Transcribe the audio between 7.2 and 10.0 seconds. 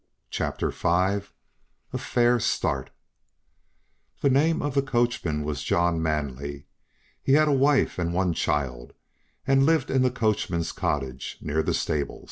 he had a wife and one child, and lived